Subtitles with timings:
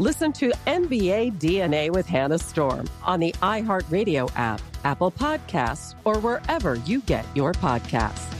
[0.00, 6.76] Listen to NBA DNA with Hannah Storm on the iHeartRadio app, Apple Podcasts, or wherever
[6.86, 8.34] you get your podcasts.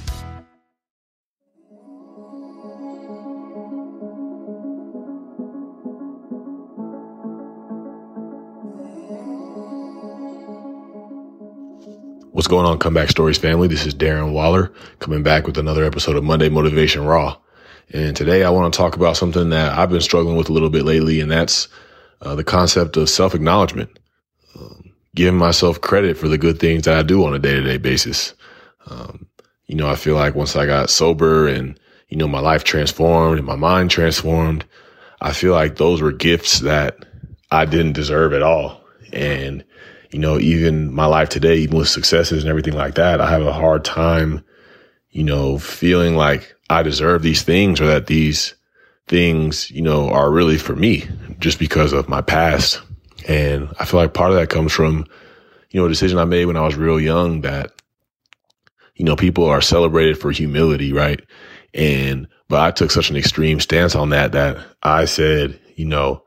[12.32, 13.68] What's going on, Comeback Stories family?
[13.68, 17.36] This is Darren Waller coming back with another episode of Monday Motivation Raw.
[17.92, 20.70] And today I want to talk about something that I've been struggling with a little
[20.70, 21.68] bit lately, and that's
[22.22, 23.98] uh, the concept of self acknowledgement.
[24.54, 27.62] Um, giving myself credit for the good things that I do on a day to
[27.62, 28.34] day basis.
[28.86, 29.26] Um,
[29.66, 31.78] you know, I feel like once I got sober and,
[32.08, 34.64] you know, my life transformed and my mind transformed,
[35.20, 36.96] I feel like those were gifts that
[37.50, 38.82] I didn't deserve at all.
[39.12, 39.64] And,
[40.10, 43.42] you know, even my life today, even with successes and everything like that, I have
[43.42, 44.44] a hard time,
[45.10, 48.54] you know, feeling like I deserve these things or that these
[49.08, 52.80] things, you know, are really for me just because of my past.
[53.28, 55.06] And I feel like part of that comes from,
[55.70, 57.72] you know, a decision I made when I was real young that,
[58.94, 61.20] you know, people are celebrated for humility, right?
[61.74, 66.22] And, but I took such an extreme stance on that that I said, you know,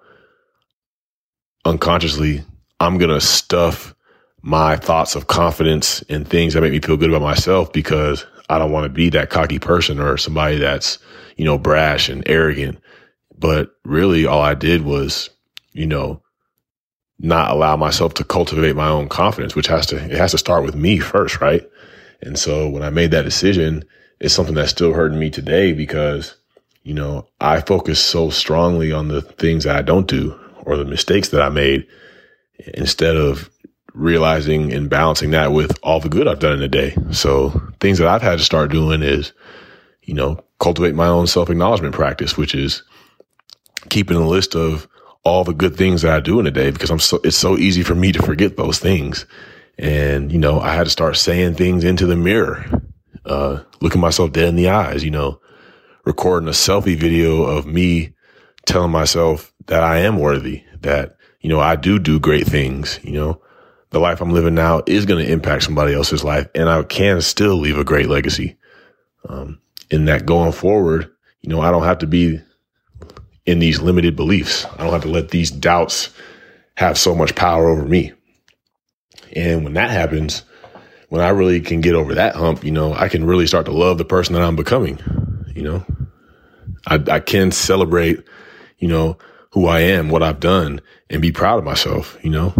[1.65, 2.43] unconsciously,
[2.79, 3.95] I'm going to stuff
[4.41, 8.59] my thoughts of confidence and things that make me feel good about myself because I
[8.59, 10.99] don't want to be that cocky person or somebody that's,
[11.37, 12.79] you know, brash and arrogant.
[13.37, 15.29] But really all I did was,
[15.71, 16.21] you know,
[17.19, 20.63] not allow myself to cultivate my own confidence, which has to, it has to start
[20.63, 21.67] with me first, right?
[22.21, 23.83] And so when I made that decision,
[24.19, 26.35] it's something that's still hurting me today because,
[26.83, 30.85] you know, I focus so strongly on the things that I don't do or the
[30.85, 31.87] mistakes that I made
[32.73, 33.49] instead of
[33.93, 36.95] realizing and balancing that with all the good I've done in a day.
[37.11, 39.33] So things that I've had to start doing is,
[40.01, 42.81] you know, cultivate my own self acknowledgement practice, which is
[43.89, 44.87] keeping a list of
[45.25, 47.57] all the good things that I do in a day because I'm so, it's so
[47.57, 49.25] easy for me to forget those things.
[49.77, 52.65] And, you know, I had to start saying things into the mirror,
[53.25, 55.41] uh, looking myself dead in the eyes, you know,
[56.05, 58.13] recording a selfie video of me
[58.65, 63.11] telling myself that I am worthy, that, you know, I do do great things, you
[63.11, 63.41] know,
[63.93, 67.21] the life I'm living now is going to impact somebody else's life and I can
[67.21, 68.57] still leave a great legacy.
[69.29, 71.11] Um, in that going forward,
[71.41, 72.41] you know, I don't have to be
[73.45, 74.65] in these limited beliefs.
[74.65, 76.09] I don't have to let these doubts
[76.75, 78.13] have so much power over me.
[79.35, 80.41] And when that happens,
[81.09, 83.71] when I really can get over that hump, you know, I can really start to
[83.71, 84.99] love the person that I'm becoming.
[85.55, 85.85] You know,
[86.87, 88.23] I, I can celebrate,
[88.79, 89.19] you know,
[89.51, 90.81] who I am, what I've done
[91.11, 92.55] and be proud of myself, you know,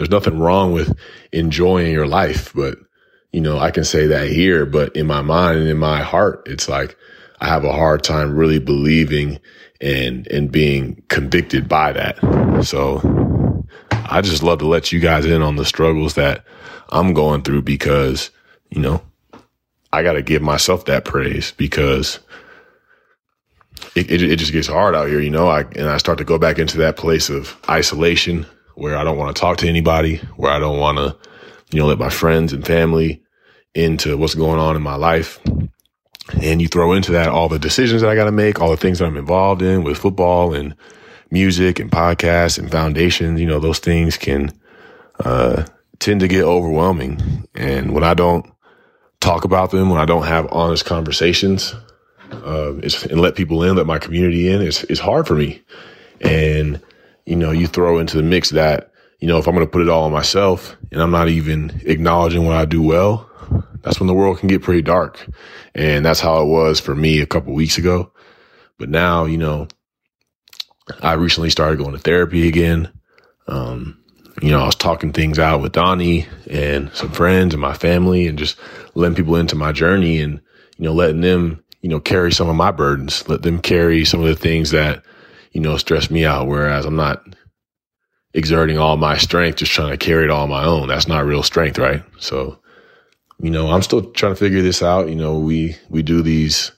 [0.00, 0.96] there's nothing wrong with
[1.30, 2.78] enjoying your life, but
[3.32, 6.44] you know, I can say that here, but in my mind and in my heart,
[6.46, 6.96] it's like
[7.38, 9.40] I have a hard time really believing
[9.78, 12.16] and, and being convicted by that.
[12.64, 16.46] So I just love to let you guys in on the struggles that
[16.88, 18.30] I'm going through because,
[18.70, 19.02] you know,
[19.92, 22.20] I got to give myself that praise because
[23.94, 26.24] it, it, it, just gets hard out here, you know, I, and I start to
[26.24, 28.46] go back into that place of isolation
[28.80, 31.14] where I don't want to talk to anybody, where I don't want to,
[31.70, 33.22] you know, let my friends and family
[33.74, 35.38] into what's going on in my life.
[36.40, 38.78] And you throw into that all the decisions that I got to make, all the
[38.78, 40.74] things that I'm involved in with football and
[41.30, 43.38] music and podcasts and foundations.
[43.38, 44.50] You know, those things can
[45.22, 45.66] uh,
[45.98, 47.46] tend to get overwhelming.
[47.54, 48.50] And when I don't
[49.20, 51.74] talk about them, when I don't have honest conversations,
[52.32, 55.62] uh, and let people in, let my community in, it's, it's hard for me.
[56.22, 56.80] And,
[57.26, 59.82] you know, you throw into the mix that, you know, if I'm going to put
[59.82, 63.30] it all on myself and I'm not even acknowledging what I do well,
[63.82, 65.26] that's when the world can get pretty dark.
[65.74, 68.12] And that's how it was for me a couple weeks ago.
[68.78, 69.68] But now, you know,
[71.02, 72.90] I recently started going to therapy again.
[73.46, 74.02] Um,
[74.42, 78.26] you know, I was talking things out with Donnie and some friends and my family
[78.26, 78.58] and just
[78.94, 80.40] letting people into my journey and,
[80.78, 84.20] you know, letting them, you know, carry some of my burdens, let them carry some
[84.20, 85.04] of the things that,
[85.50, 86.46] you know, stress me out.
[86.46, 87.24] Whereas I'm not
[88.34, 90.88] exerting all my strength, just trying to carry it all on my own.
[90.88, 92.02] That's not real strength, right?
[92.18, 92.58] So,
[93.40, 95.08] you know, I'm still trying to figure this out.
[95.08, 96.72] You know, we, we do these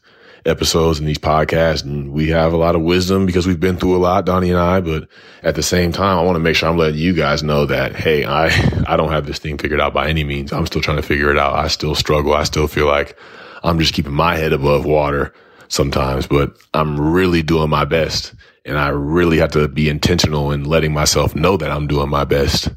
[0.45, 3.97] episodes and these podcasts and we have a lot of wisdom because we've been through
[3.97, 5.09] a lot, Donnie and I, but
[5.43, 7.95] at the same time, I want to make sure I'm letting you guys know that,
[7.95, 8.47] Hey, I,
[8.87, 10.53] I don't have this thing figured out by any means.
[10.53, 11.55] I'm still trying to figure it out.
[11.55, 12.35] I still struggle.
[12.35, 13.17] I still feel like
[13.63, 15.33] I'm just keeping my head above water
[15.69, 18.35] sometimes, but I'm really doing my best.
[18.65, 22.25] And I really have to be intentional in letting myself know that I'm doing my
[22.25, 22.69] best.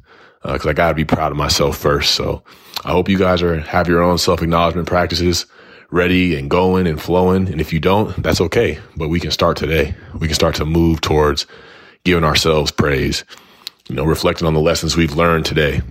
[0.44, 2.16] Uh, cause I gotta be proud of myself first.
[2.16, 2.44] So
[2.84, 5.46] I hope you guys are, have your own self acknowledgement practices
[5.92, 7.48] ready and going and flowing.
[7.48, 8.80] And if you don't, that's okay.
[8.96, 9.96] But we can start today.
[10.20, 11.46] We can start to move towards
[12.04, 13.24] giving ourselves praise,
[13.90, 15.82] you know, reflecting on the lessons we've learned today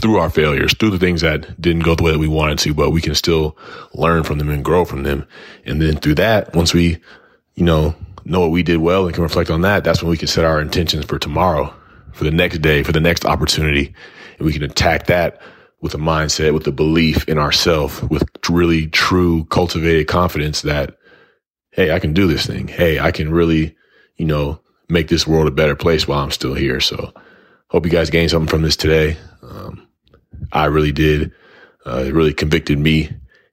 [0.00, 2.74] through our failures, through the things that didn't go the way that we wanted to,
[2.74, 3.56] but we can still
[3.94, 5.26] learn from them and grow from them.
[5.64, 6.98] And then through that, once we,
[7.54, 7.94] you know,
[8.24, 10.44] know what we did well and can reflect on that, that's when we can set
[10.44, 11.74] our intentions for tomorrow,
[12.12, 13.94] for the next day, for the next opportunity.
[14.38, 15.40] And we can attack that
[15.80, 20.96] with a mindset, with a belief in ourself, with really true cultivated confidence that,
[21.72, 22.66] Hey, I can do this thing.
[22.66, 23.76] Hey, I can really,
[24.16, 26.80] you know, make this world a better place while I'm still here.
[26.80, 27.12] So
[27.68, 29.16] hope you guys gained something from this today.
[29.42, 29.86] Um,
[30.52, 31.32] I really did.
[31.86, 33.10] Uh, it really convicted me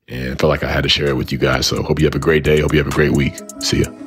[0.07, 1.67] and felt like I had to share it with you guys.
[1.67, 2.59] So hope you have a great day.
[2.59, 3.35] Hope you have a great week.
[3.59, 4.06] See ya.